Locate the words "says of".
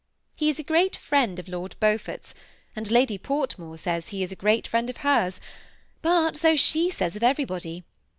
6.89-7.21